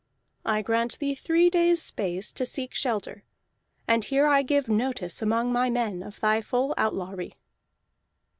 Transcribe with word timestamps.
I 0.47 0.63
grant 0.63 0.97
thee 0.97 1.13
three 1.13 1.51
days' 1.51 1.79
space 1.79 2.31
to 2.31 2.43
seek 2.43 2.73
shelter, 2.73 3.23
and 3.87 4.03
here 4.03 4.25
I 4.25 4.41
give 4.41 4.67
notice 4.67 5.21
among 5.21 5.53
my 5.53 5.69
men 5.69 6.01
of 6.01 6.19
thy 6.19 6.41
full 6.41 6.73
outlawry." 6.75 7.35